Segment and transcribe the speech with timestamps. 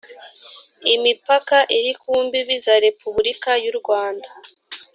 [0.95, 4.29] imipaka iri ku mbibi za repubulika y urwanda